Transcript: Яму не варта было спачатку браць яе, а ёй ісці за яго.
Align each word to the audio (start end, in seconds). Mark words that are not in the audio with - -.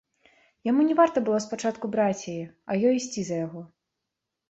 Яму 0.69 0.85
не 0.87 0.95
варта 1.01 1.23
было 1.27 1.43
спачатку 1.45 1.93
браць 1.99 2.23
яе, 2.35 2.41
а 2.69 2.81
ёй 2.87 3.01
ісці 3.05 3.21
за 3.33 3.43
яго. 3.47 3.61